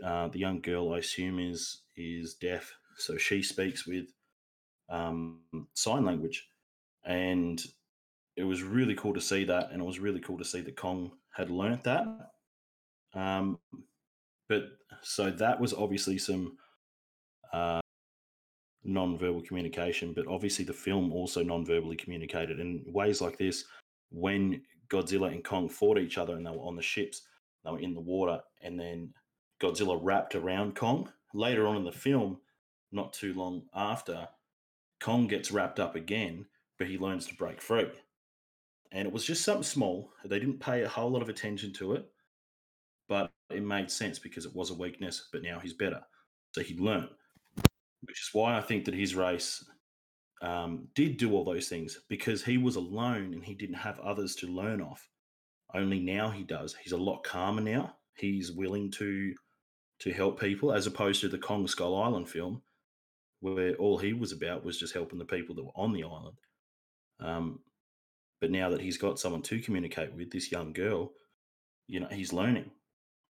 [0.02, 4.06] Uh, the young girl, I assume, is is deaf, so she speaks with
[4.88, 5.40] um,
[5.74, 6.48] sign language,
[7.04, 7.62] and
[8.36, 10.76] it was really cool to see that, and it was really cool to see that
[10.76, 12.06] Kong had learnt that.
[13.14, 13.58] Um,
[14.48, 14.64] but
[15.02, 16.58] so that was obviously some
[17.52, 17.80] uh,
[18.84, 23.64] non-verbal communication, but obviously the film also non-verbally communicated in ways like this.
[24.10, 27.22] When Godzilla and Kong fought each other, and they were on the ships,
[27.64, 29.14] they were in the water, and then
[29.60, 31.10] Godzilla wrapped around Kong.
[31.32, 32.38] Later on in the film,
[32.92, 34.28] not too long after,
[35.00, 36.46] Kong gets wrapped up again,
[36.78, 37.86] but he learns to break free
[38.94, 40.12] and it was just something small.
[40.24, 42.06] They didn't pay a whole lot of attention to it,
[43.08, 45.28] but it made sense because it was a weakness.
[45.32, 46.00] But now he's better,
[46.52, 47.08] so he learned,
[48.06, 49.64] which is why I think that his race
[50.42, 54.34] um, did do all those things because he was alone and he didn't have others
[54.36, 55.08] to learn off.
[55.74, 56.74] Only now he does.
[56.82, 57.96] He's a lot calmer now.
[58.16, 59.34] He's willing to
[60.00, 62.62] to help people as opposed to the Kong Skull Island film,
[63.40, 66.36] where all he was about was just helping the people that were on the island.
[67.20, 67.60] Um,
[68.40, 71.12] but now that he's got someone to communicate with, this young girl,
[71.86, 72.70] you know, he's learning.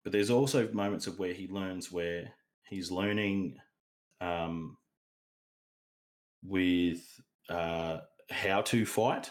[0.03, 2.33] But there's also moments of where he learns where
[2.69, 3.59] he's learning
[4.21, 4.77] um,
[6.45, 7.01] with
[7.49, 7.99] uh,
[8.31, 9.31] how to fight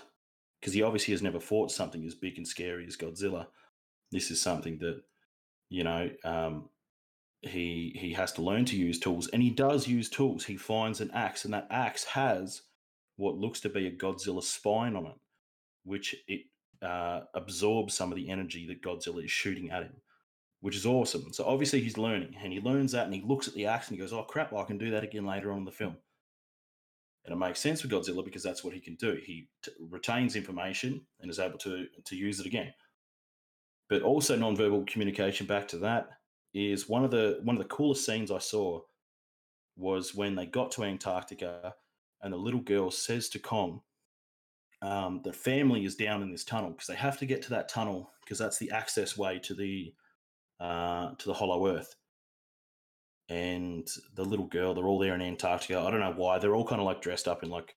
[0.60, 3.48] because he obviously has never fought something as big and scary as Godzilla.
[4.12, 5.02] This is something that
[5.70, 6.70] you know um,
[7.42, 10.46] he he has to learn to use tools, and he does use tools.
[10.46, 12.62] He finds an axe, and that axe has
[13.18, 15.16] what looks to be a Godzilla spine on it
[15.86, 16.42] which it
[16.82, 19.94] uh, absorbs some of the energy that Godzilla is shooting at him,
[20.66, 21.32] which is awesome.
[21.32, 23.96] So obviously he's learning, and he learns that, and he looks at the axe and
[23.96, 24.52] he goes, "Oh crap!
[24.52, 25.96] Well, I can do that again later on in the film."
[27.24, 29.20] And it makes sense for Godzilla because that's what he can do.
[29.24, 32.74] He t- retains information and is able to to use it again.
[33.90, 35.46] But also nonverbal communication.
[35.46, 36.10] Back to that
[36.56, 38.82] is one of the one of the coolest scenes I saw
[39.78, 41.76] was when they got to Antarctica
[42.24, 43.82] and the little girl says to Kong,
[44.82, 47.70] um, the family is down in this tunnel because they have to get to that
[47.70, 49.94] tunnel because that's the access way to the
[50.60, 51.96] uh, to the Hollow Earth.
[53.28, 55.80] And the little girl, they're all there in Antarctica.
[55.80, 56.38] I don't know why.
[56.38, 57.76] They're all kind of like dressed up in like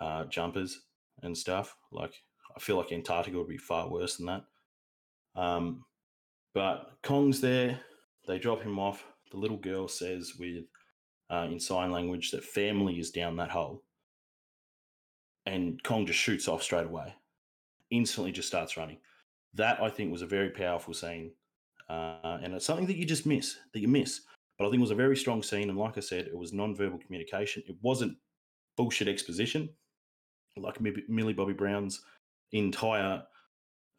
[0.00, 0.82] uh, jumpers
[1.22, 1.74] and stuff.
[1.90, 2.14] Like
[2.54, 4.44] I feel like Antarctica would be far worse than that.
[5.34, 5.84] Um,
[6.54, 7.80] but Kong's there.
[8.28, 9.04] They drop him off.
[9.30, 10.64] The little girl says with
[11.30, 13.82] uh, in sign language that family is down that hole
[15.46, 17.14] and Kong just shoots off straight away.
[17.90, 18.98] Instantly, just starts running.
[19.54, 21.32] That I think was a very powerful scene,
[21.88, 24.22] uh, and it's something that you just miss, that you miss.
[24.58, 26.52] But I think it was a very strong scene, and like I said, it was
[26.52, 27.62] non-verbal communication.
[27.66, 28.16] It wasn't
[28.76, 29.68] bullshit exposition,
[30.56, 32.02] like Millie Bobby Brown's
[32.52, 33.22] entire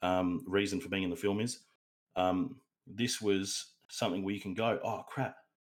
[0.02, 1.60] um, reason for being in the film is.
[2.16, 5.36] Um, this was something where you can go, oh crap,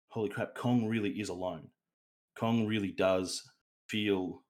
[0.09, 1.69] holy crap, Kong really is alone.
[2.39, 3.43] Kong really does
[3.89, 4.43] feel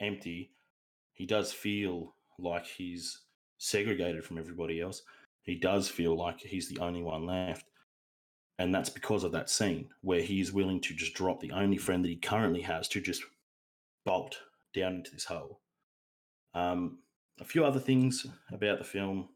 [0.00, 0.50] empty,
[1.14, 3.22] he does feel like he's
[3.58, 5.02] segregated from everybody else.
[5.44, 7.66] He does feel like he's the only one left.
[8.58, 11.76] And that's because of that scene where he is willing to just drop the only
[11.76, 13.22] friend that he currently has to just
[14.04, 14.38] bolt
[14.74, 15.60] down into this hole.
[16.54, 16.98] Um,
[17.40, 19.28] a few other things about the film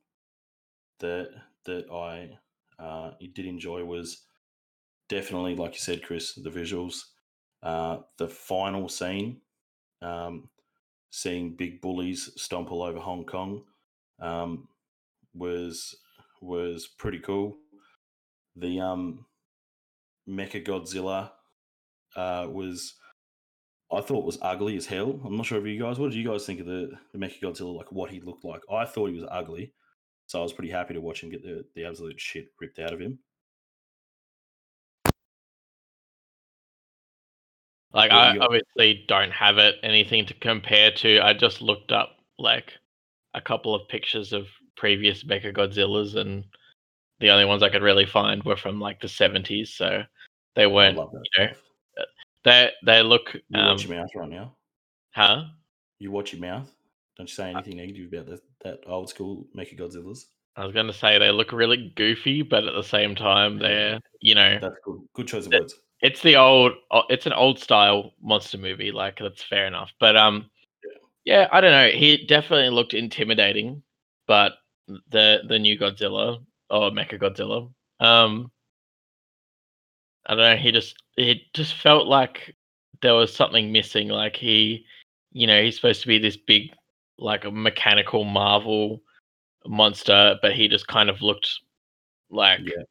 [1.00, 1.30] that
[1.64, 2.38] that I
[2.82, 4.22] uh, did enjoy was
[5.08, 7.02] definitely, like you said, Chris, the visuals.
[7.60, 9.40] Uh, the final scene,
[10.00, 10.48] um,
[11.10, 13.64] seeing big bullies stomp all over Hong Kong,
[14.20, 14.68] um,
[15.34, 15.96] was
[16.40, 17.56] was pretty cool.
[18.56, 19.26] The um,
[20.28, 21.30] Mecha Godzilla
[22.16, 22.94] uh, was
[23.90, 25.20] I thought was ugly as hell.
[25.24, 25.98] I'm not sure if you guys.
[25.98, 27.76] What did you guys think of the the Mecha Godzilla?
[27.76, 28.60] Like what he looked like?
[28.70, 29.72] I thought he was ugly,
[30.26, 32.92] so I was pretty happy to watch him get the the absolute shit ripped out
[32.92, 33.18] of him.
[37.92, 41.20] Like I obviously don't have it anything to compare to.
[41.20, 42.74] I just looked up like
[43.34, 44.46] a couple of pictures of
[44.78, 46.44] previous Mecha Godzillas, and
[47.20, 49.74] the only ones I could really find were from like the seventies.
[49.74, 50.02] So
[50.54, 50.96] they weren't.
[50.96, 51.48] you know.
[52.44, 53.34] They they look.
[53.34, 54.56] You Um, watch your mouth right now.
[55.10, 55.44] huh?
[55.98, 56.70] You watch your mouth.
[57.16, 60.26] Don't you say anything negative about that that old school Mecha Godzillas.
[60.56, 64.34] I was gonna say they look really goofy, but at the same time, they're you
[64.34, 65.00] know, That's good.
[65.14, 65.74] Good choice of words.
[66.00, 66.72] it's the old,
[67.08, 68.90] it's an old style monster movie.
[68.92, 69.92] Like that's fair enough.
[70.00, 70.50] But um,
[71.24, 71.88] yeah, I don't know.
[71.90, 73.82] He definitely looked intimidating,
[74.26, 74.52] but
[75.10, 77.70] the the new Godzilla or Mecha Godzilla,
[78.00, 78.50] um,
[80.26, 80.56] I don't know.
[80.56, 82.54] He just it just felt like
[83.02, 84.08] there was something missing.
[84.08, 84.84] Like he,
[85.32, 86.72] you know, he's supposed to be this big,
[87.18, 89.02] like a mechanical Marvel
[89.66, 91.48] monster, but he just kind of looked
[92.30, 92.82] like Yeah.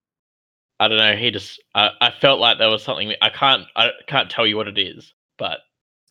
[0.80, 1.16] I don't know.
[1.16, 3.14] He just I, I felt like there was something.
[3.22, 5.60] I can't I can't tell you what it is, but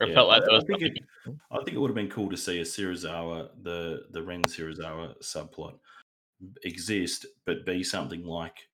[0.01, 1.05] it Yeah, felt like I- I was think it-
[1.51, 5.19] I think it would have been cool to see a Serizawa, the the Ren Serizawa
[5.23, 5.79] subplot
[6.65, 8.69] exist, but be something like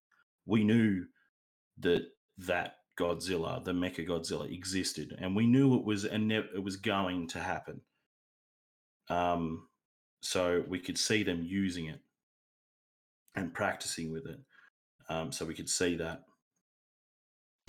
[0.47, 1.07] we knew
[1.79, 6.63] that that Godzilla, the Mecha Godzilla, existed, and we knew it was and ne- it
[6.63, 7.81] was going to happen.
[9.09, 9.69] Um,
[10.21, 12.01] so we could see them using it
[13.35, 14.41] and practicing with it.
[15.09, 16.27] Um, so we could see that.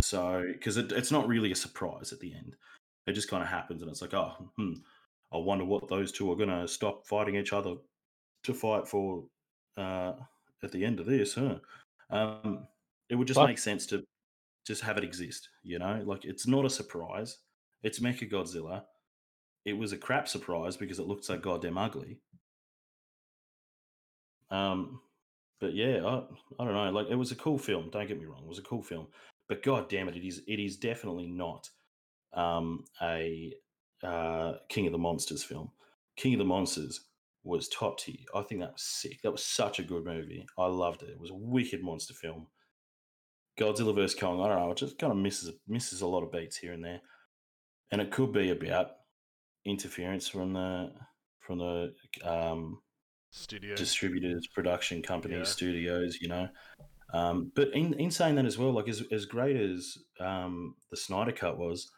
[0.01, 2.57] So because it, it's not really a surprise at the end,
[3.07, 4.73] it just kind of happens, and it's like, oh, hmm,
[5.33, 7.75] I wonder what those two are going to stop fighting each other
[8.43, 9.25] to fight for
[9.77, 10.13] uh,
[10.61, 11.57] at the end of this, huh?
[12.09, 12.67] Um,
[13.09, 14.03] it would just Well- make sense to
[14.65, 16.01] just have it exist, you know?
[16.05, 17.39] Like it's not a surprise.
[17.83, 18.83] It's Mecha Godzilla.
[19.65, 22.19] It was a crap surprise because it looked so goddamn ugly.
[24.49, 25.01] Um,
[25.59, 26.23] but yeah, I,
[26.61, 26.91] I don't know.
[26.91, 27.89] Like it was a cool film.
[27.89, 29.07] Don't get me wrong, it was a cool film.
[29.49, 31.69] But god damn it, it is it is definitely not
[32.33, 33.53] um, a
[34.03, 35.71] uh, King of the Monsters film.
[36.15, 37.05] King of the Monsters
[37.43, 38.15] was top tier.
[38.33, 39.21] I think that was sick.
[39.21, 40.45] That was such a good movie.
[40.57, 41.09] I loved it.
[41.09, 42.47] It was a wicked monster film.
[43.59, 44.41] Godzilla vs Kong.
[44.41, 44.71] I don't know.
[44.71, 47.01] It just kind of misses misses a lot of beats here and there,
[47.91, 48.91] and it could be about
[49.65, 50.91] interference from the
[51.39, 51.93] from the
[52.23, 52.79] um,
[53.31, 53.75] Studio.
[53.75, 55.43] distributors, production companies, Yeah.
[55.43, 56.47] studios, you know.
[57.13, 60.97] Um, but in, in saying that as well, like as, as great as um, the
[60.97, 61.91] Snyder Cut was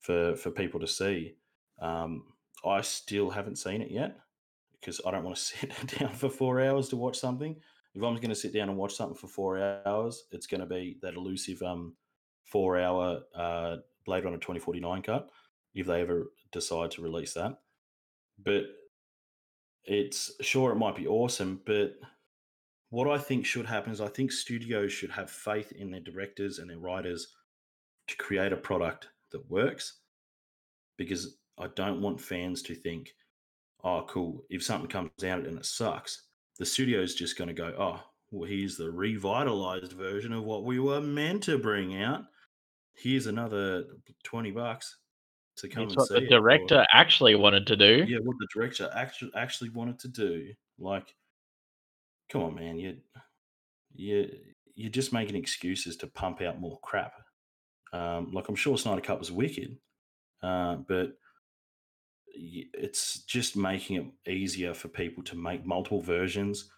[0.00, 1.34] for for people to see,
[1.80, 2.24] um,
[2.64, 4.16] I still haven't seen it yet
[4.80, 7.56] because I don't want to sit down for four hours to watch something.
[7.94, 10.66] If I'm going to sit down and watch something for four hours, it's going to
[10.66, 11.94] be that elusive um,
[12.44, 15.30] four hour uh, Blade Runner 2049 cut
[15.74, 17.58] if they ever decide to release that.
[18.42, 18.64] But
[19.84, 21.94] it's sure it might be awesome, but
[22.90, 26.58] what I think should happen is I think studios should have faith in their directors
[26.58, 27.28] and their writers
[28.08, 30.00] to create a product that works
[30.96, 33.12] because I don't want fans to think,
[33.84, 36.22] oh, cool, if something comes out and it sucks,
[36.58, 40.80] the studio's just going to go, oh, well, here's the revitalized version of what we
[40.80, 42.22] were meant to bring out.
[42.94, 43.84] Here's another
[44.24, 44.96] 20 bucks
[45.58, 46.24] to come and what see the it.
[46.24, 48.04] or- director actually wanted to do.
[48.08, 50.52] yeah, what the director actually actually wanted to do.
[50.78, 51.14] Like,
[52.30, 52.96] come on, man, you
[53.94, 54.30] you
[54.74, 57.14] you're just making excuses to pump out more crap.
[57.92, 59.76] Um, like I'm sure Snyder Cut was wicked,
[60.42, 61.12] uh, but
[62.28, 66.70] it's just making it easier for people to make multiple versions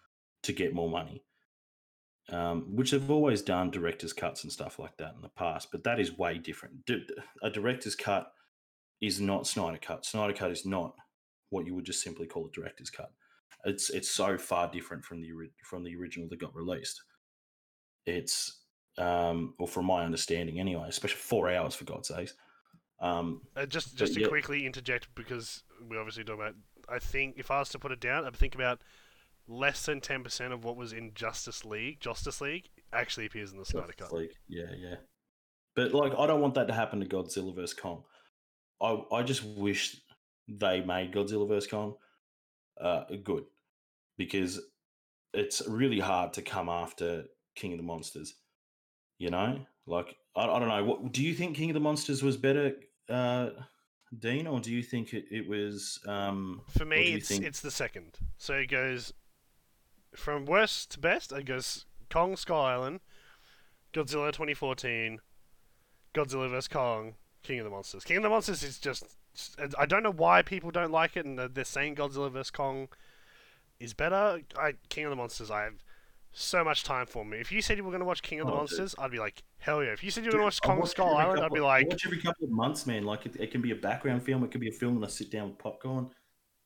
[0.43, 1.23] to get more money.
[2.31, 5.83] Um, which they've always done director's cuts and stuff like that in the past, but
[5.83, 6.75] that is way different.
[7.41, 8.31] A director's cut
[9.01, 10.05] is not Snyder Cut.
[10.05, 10.93] Snyder Cut is not
[11.49, 13.11] what you would just simply call a director's cut.
[13.65, 15.29] It's it's so far different from the
[15.63, 17.01] from the original that got released.
[18.05, 18.61] It's
[18.99, 22.33] um, or from my understanding anyway, especially four hours for God's sakes.
[22.99, 24.27] Um, Uh, just just to yeah.
[24.27, 26.55] quickly interject because we obviously talk about.
[26.87, 28.81] I think if I was to put it down, I'd think about
[29.47, 33.57] less than ten percent of what was in Justice League, Justice League, actually appears in
[33.57, 34.11] the Snyder Cut.
[34.11, 34.33] League.
[34.47, 34.95] Yeah, yeah.
[35.75, 38.03] But like, I don't want that to happen to Godzilla vs Kong.
[38.81, 40.01] I I just wish
[40.47, 41.95] they made Godzilla vs Kong
[42.81, 43.45] uh, good
[44.17, 44.59] because
[45.33, 48.33] it's really hard to come after King of the Monsters.
[49.19, 50.83] You know, like I, I don't know.
[50.83, 51.55] What do you think?
[51.55, 52.73] King of the Monsters was better,
[53.09, 53.49] uh,
[54.17, 55.99] Dean, or do you think it, it was?
[56.07, 58.17] Um, For me, it's think- it's the second.
[58.37, 59.13] So it goes
[60.15, 61.31] from worst to best.
[61.33, 63.01] It goes Kong Skull Island,
[63.93, 65.19] Godzilla 2014,
[66.15, 68.03] Godzilla vs Kong, King of the Monsters.
[68.05, 69.03] King of the Monsters is just
[69.77, 72.87] I don't know why people don't like it, and they're- saying Godzilla vs Kong
[73.81, 74.41] is better.
[74.57, 75.75] I King of the Monsters, I have
[76.31, 77.37] so much time for me.
[77.37, 78.59] If you said you were going to watch King of the Oh, dude.
[78.61, 79.91] Monsters, I'd be like, hell yeah.
[79.91, 81.63] If you said you were going to watch I Kong Skull Island, I'd be I
[81.63, 83.03] like, watch every couple of months, man.
[83.03, 85.09] Like it, it can be a background film, it could be a film, and I
[85.09, 86.09] sit down with popcorn.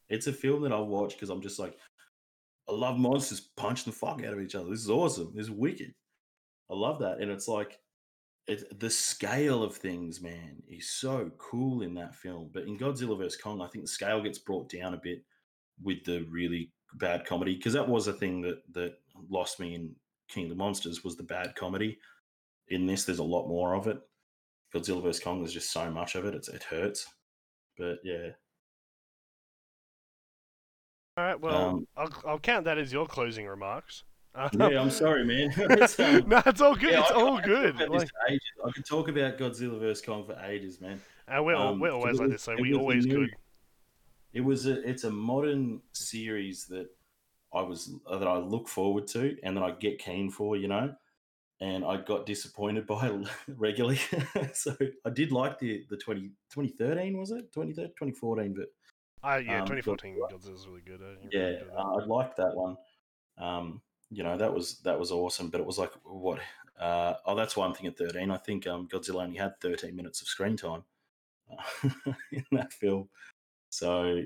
[0.09, 1.77] It's a film that I watch because I'm just like,
[2.69, 4.69] I love monsters punching the fuck out of each other.
[4.69, 5.31] This is awesome.
[5.35, 5.93] This is wicked.
[6.69, 7.79] I love that, and it's like,
[8.47, 12.49] it, the scale of things, man, is so cool in that film.
[12.53, 15.23] But in Godzilla vs Kong, I think the scale gets brought down a bit
[15.81, 18.97] with the really bad comedy because that was a thing that that
[19.29, 19.95] lost me in
[20.29, 21.97] King of the Monsters was the bad comedy.
[22.69, 23.99] In this, there's a lot more of it.
[24.73, 26.33] Godzilla vs Kong, there's just so much of it.
[26.33, 27.05] It's, it hurts.
[27.77, 28.29] But yeah,
[31.17, 34.03] all right, well, Um, I'll, I'll count that as your closing remarks.
[34.35, 35.53] Um, yeah, I'm sorry, man.
[35.55, 36.91] It's, um, no, it's all good.
[36.93, 37.77] yeah, it's I all I good.
[37.77, 38.09] this Like.
[38.65, 40.99] I could talk about Godzilla vs Kong for ages, man.
[41.27, 43.29] and we're, um, we're always like this, so we always new- could.
[44.33, 46.87] It was a it's a modern series that
[47.53, 50.93] I was that I look forward to and that I get keen for, you know.
[51.61, 53.11] And I got disappointed by
[53.47, 53.99] regularly.
[54.53, 58.67] so I did like the the 20, 2013 was it 2013 2014 but
[59.23, 61.01] Uh, yeah, um, 2014 Godzilla's really good.
[61.01, 62.77] I yeah, uh, I liked that one.
[63.37, 65.49] Um, you know, that was that was awesome.
[65.49, 66.39] But it was like what?
[66.79, 68.31] Uh, oh, that's one thing at thirteen.
[68.31, 70.83] I think um, Godzilla only had thirteen minutes of screen time
[71.51, 73.09] uh, in that film.
[73.69, 74.21] So,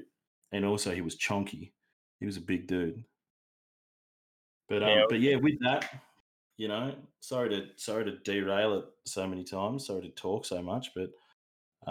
[0.51, 1.73] and also he was chunky.
[2.19, 3.03] He was a big dude.
[4.67, 5.03] But um, Yeah.
[5.09, 6.01] but yeah, with that,
[6.57, 9.85] you know, sorry to sorry to derail it so many times.
[9.87, 11.11] Sorry to talk so much, but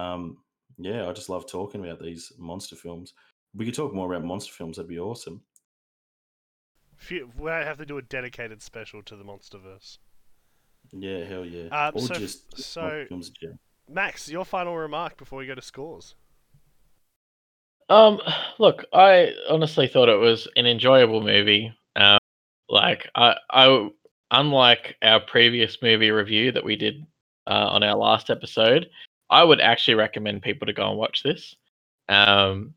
[0.01, 0.39] um,
[0.79, 3.15] yeah, I just love talking about these monster films.
[3.55, 4.77] We could talk more about monster films.
[4.77, 5.41] That'd be awesome.
[6.97, 9.99] Few- we have to do a dedicated special to the MonsterVerse.
[10.93, 11.69] Yeah, hell yeah.
[11.69, 13.31] Um, or so just just so- films.
[13.89, 16.15] Max, your final remark before we go to scores.
[17.89, 18.21] Um,
[18.59, 21.73] look, I honestly thought it was an enjoyable movie.
[22.87, 23.89] Like I, I,
[24.31, 27.05] unlike our previous movie review that we did
[27.49, 28.89] uh, on our last episode,
[29.29, 31.57] I would actually recommend people to go and watch this.
[32.09, 32.75] Um,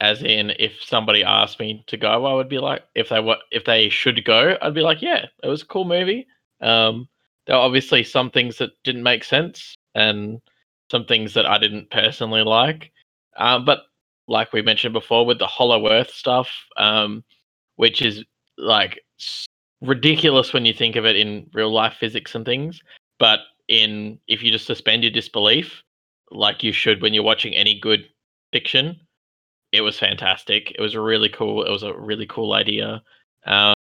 [0.00, 3.40] as in, if somebody asked me to go, I would be like, if they what
[3.50, 6.28] if they should go, I'd be like, yeah, it was a cool movie.
[6.60, 7.08] Um,
[7.48, 10.40] there are obviously some things that didn't make sense, and
[10.88, 12.92] some things that I didn't personally like.
[13.36, 13.80] Um, but
[14.28, 17.24] like we mentioned before with the Hollow Earth stuff, um,
[17.74, 18.24] which is
[18.58, 19.00] like
[19.80, 22.80] ridiculous when you think of it in real life physics and things.
[23.18, 25.82] But in if you just suspend your disbelief,
[26.30, 28.08] like you should when you're watching any good
[28.52, 29.00] fiction,
[29.72, 30.72] it was fantastic.
[30.72, 31.64] It was really cool.
[31.64, 33.02] It was a really cool idea.
[33.46, 33.74] Um,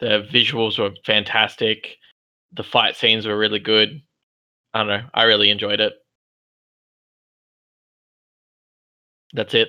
[0.00, 1.96] the visuals were fantastic.
[2.52, 4.02] The fight scenes were really good.
[4.74, 5.08] I don't know.
[5.14, 5.94] I really enjoyed it.
[9.32, 9.68] That's it.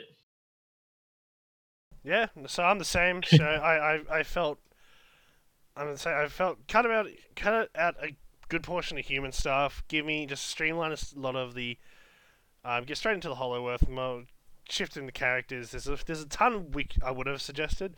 [2.03, 3.21] Yeah, so I'm the same.
[3.27, 4.59] So I, I, I felt
[5.75, 8.15] I'm gonna say I felt cut out cut out a
[8.49, 9.83] good portion of human stuff.
[9.87, 11.77] Give me just streamline a lot of the
[12.63, 14.27] um, get straight into the Hollow Earth mode,
[14.69, 15.71] shifting the characters.
[15.71, 17.95] There's a, there's a ton we I would have suggested,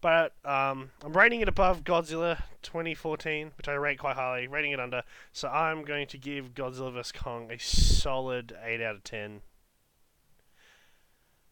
[0.00, 4.46] but um, I'm rating it above Godzilla 2014, which I rate quite highly.
[4.46, 8.96] Rating it under, so I'm going to give Godzilla vs Kong a solid eight out
[8.96, 9.42] of ten.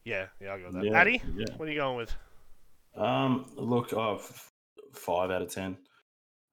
[0.09, 0.85] Yeah, yeah, I'll go with that.
[0.85, 1.45] Yeah, Addy, yeah.
[1.59, 2.15] what are you going with?
[2.97, 4.51] Um, look, oh, f-
[4.95, 5.77] five out of ten.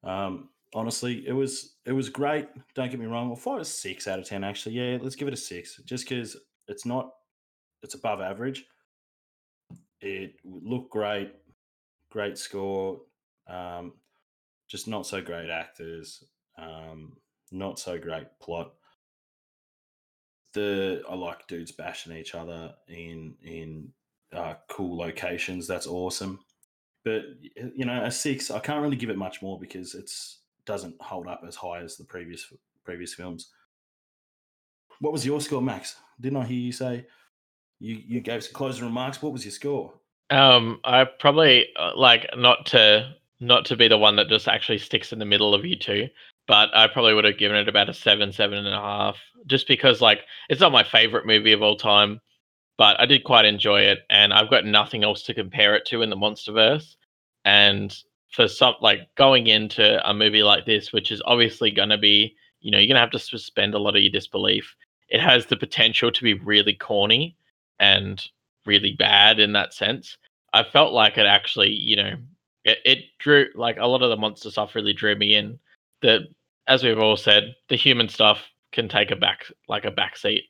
[0.03, 2.49] Um, honestly, it was it was great.
[2.73, 3.29] Don't get me wrong.
[3.29, 4.75] Well, five or six out of ten actually.
[4.75, 6.35] Yeah, let's give it a six, just because
[6.67, 7.11] it's not
[7.81, 8.65] it's above average.
[10.01, 11.31] It looked great,
[12.09, 12.99] great score.
[13.47, 13.93] Um,
[14.67, 16.25] just not so great actors.
[16.57, 17.15] Um,
[17.53, 18.73] not so great plot.
[20.55, 23.91] The I like dudes bashing each other in in
[24.33, 25.67] uh, cool locations.
[25.67, 26.39] That's awesome.
[27.03, 27.23] But
[27.75, 31.27] you know, a six, I can't really give it much more because it's doesn't hold
[31.27, 32.51] up as high as the previous
[32.83, 33.51] previous films.
[34.99, 35.97] What was your score, Max?
[36.19, 37.05] Didn't I hear you say
[37.79, 39.21] you you gave some closing remarks?
[39.21, 39.93] What was your score?
[40.29, 44.77] Um, I probably uh, like not to not to be the one that just actually
[44.77, 46.07] sticks in the middle of you two,
[46.47, 49.17] but I probably would have given it about a seven, seven and a half,
[49.47, 52.21] just because like it's not my favorite movie of all time,
[52.77, 56.01] but I did quite enjoy it, and I've got nothing else to compare it to
[56.01, 56.95] in the MonsterVerse,
[57.45, 57.95] and
[58.31, 62.35] for some like going into a movie like this, which is obviously going to be,
[62.59, 64.75] you know, you're going to have to suspend a lot of your disbelief.
[65.07, 67.37] It has the potential to be really corny
[67.79, 68.21] and
[68.65, 70.17] really bad in that sense.
[70.51, 72.15] I felt like it actually, you know,
[72.65, 75.59] it, it drew like a lot of the monster stuff really drew me in.
[76.05, 76.27] The
[76.67, 78.39] as we've all said, the human stuff
[78.71, 80.43] can take a back like a back seat.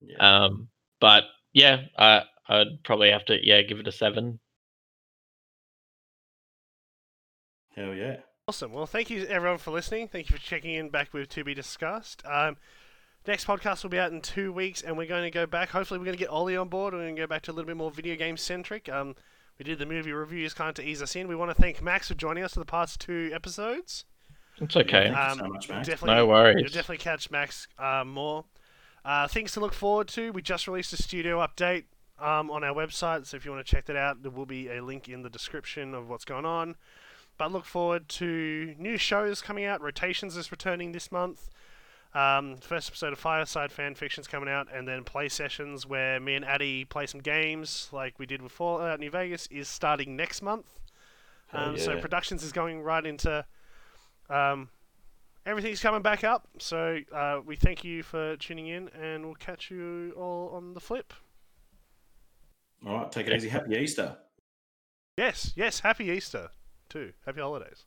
[0.00, 0.16] Yeah.
[0.16, 0.68] Um,
[1.00, 4.40] but yeah, I I'd probably have to yeah give it a seven.
[7.76, 8.16] Hell yeah.
[8.48, 8.72] Awesome.
[8.72, 10.08] Well, thank you everyone for listening.
[10.08, 12.22] Thank you for checking in back with To Be Discussed.
[12.26, 12.56] Um,
[13.26, 15.68] next podcast will be out in two weeks, and we're going to go back.
[15.70, 16.94] Hopefully, we're going to get Ollie on board.
[16.94, 18.88] We're going to go back to a little bit more video game centric.
[18.88, 19.14] Um,
[19.58, 21.28] we did the movie reviews kind of to ease us in.
[21.28, 24.06] We want to thank Max for joining us for the past two episodes.
[24.62, 25.10] It's okay.
[25.12, 25.88] Thank you Um, so much, Max.
[25.88, 26.56] Definitely, No worries.
[26.60, 28.44] You'll definitely catch Max uh, more.
[29.04, 30.32] Uh, things to look forward to.
[30.32, 31.84] We just released a studio update
[32.20, 34.68] um, on our website, so if you want to check that out, there will be
[34.68, 36.76] a link in the description of what's going on.
[37.38, 39.80] But look forward to new shows coming out.
[39.80, 41.50] Rotations is returning this month.
[42.14, 46.34] Um, first episode of Fireside Fan Fiction's coming out, and then play sessions where me
[46.34, 50.42] and Addy play some games, like we did with Fallout New Vegas, is starting next
[50.42, 50.66] month.
[51.48, 52.00] Hell Um, So yeah.
[52.00, 53.44] productions is going right into.
[54.32, 54.68] Um,
[55.44, 56.48] everything's coming back up.
[56.58, 60.80] So uh, we thank you for tuning in, and we'll catch you all on the
[60.80, 61.12] flip.
[62.86, 63.48] All right, take it easy.
[63.48, 64.16] Happy Easter.
[65.16, 65.80] Yes, yes.
[65.80, 66.48] Happy Easter
[66.88, 67.12] too.
[67.26, 67.84] Happy holidays.